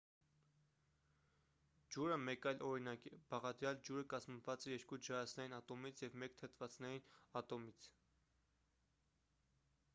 [1.95, 7.07] ջուրը մեկ այլ օրինակ է բաղադրյալ ջուրը կազմված է երկու ջրածնային ատոմից և մեկ թթվածնային
[7.43, 7.91] ատոմից